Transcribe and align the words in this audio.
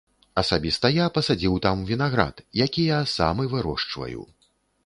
Асабіста 0.41 0.89
я 0.95 1.05
пасадзіў 1.17 1.59
там 1.67 1.85
вінаград, 1.91 2.43
якія 2.65 2.97
сам 3.15 3.35
і 3.45 3.49
вырошчваю. 3.53 4.21